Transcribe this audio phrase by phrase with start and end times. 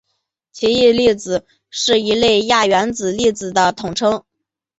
[0.51, 4.23] 奇异粒子是一类亚原子粒子的统称。